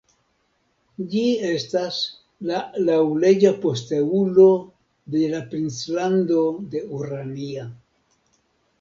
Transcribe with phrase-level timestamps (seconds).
[1.11, 1.99] Ĝi estas
[2.53, 4.49] la laŭleĝa posteulo
[5.17, 6.43] de la Princlando
[6.75, 7.73] de Urania.